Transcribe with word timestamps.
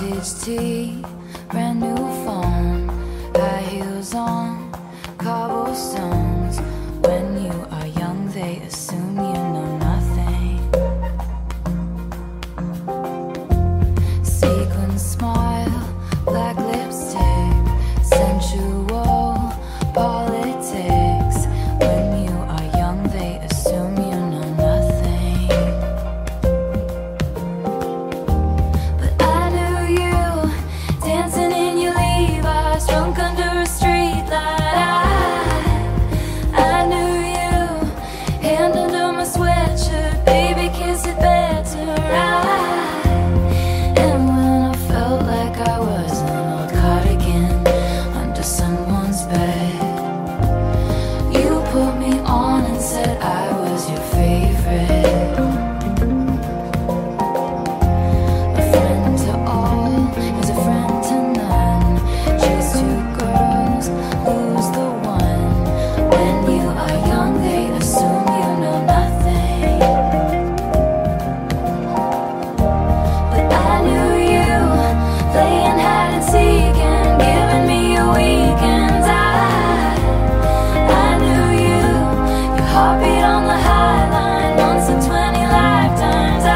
Vintage 0.00 0.40
tee, 0.44 1.02
brand 1.50 1.80
new 1.80 1.96
phone, 2.24 2.88
high 3.34 3.62
heels 3.62 4.14
on, 4.14 4.70
cobblestones. 5.18 6.60
When 7.00 7.42
you 7.44 7.66
are 7.72 7.86
young, 7.86 8.28
they 8.28 8.58
assume 8.58 9.16
you 9.16 9.42
know 9.54 9.76
nothing. 9.78 10.60
Sequin 14.22 14.98
smile, 14.98 15.27
heartbeat 82.72 83.24
on 83.34 83.42
the 83.52 83.58
high 83.68 84.04
line, 84.14 84.56
once 84.68 84.88
in 84.92 84.98
twenty 85.08 85.44
lifetimes. 85.56 86.44
I. 86.44 86.52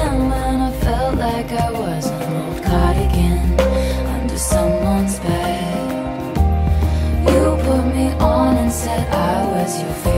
And 0.00 0.16
when 0.30 0.56
I 0.68 0.72
felt 0.84 1.14
like 1.26 1.50
I 1.52 1.70
was 1.82 2.06
an 2.06 2.32
old 2.42 2.58
cardigan 2.68 3.60
under 4.14 4.38
someone's 4.38 5.18
bed, 5.20 6.36
you 7.30 7.42
put 7.64 7.84
me 7.96 8.06
on 8.34 8.56
and 8.62 8.72
said 8.72 9.04
I 9.12 9.46
was 9.52 9.72
your 9.82 9.92
favorite. 9.92 10.09